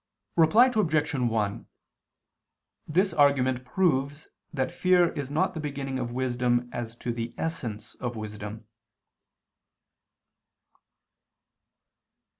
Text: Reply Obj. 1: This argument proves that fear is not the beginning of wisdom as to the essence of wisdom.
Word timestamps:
Reply 0.35 0.65
Obj. 0.75 1.13
1: 1.13 1.67
This 2.87 3.13
argument 3.13 3.63
proves 3.63 4.29
that 4.51 4.71
fear 4.71 5.09
is 5.13 5.29
not 5.29 5.53
the 5.53 5.59
beginning 5.59 5.99
of 5.99 6.11
wisdom 6.11 6.71
as 6.73 6.95
to 6.95 7.13
the 7.13 7.35
essence 7.37 7.93
of 7.93 8.15
wisdom. 8.15 8.65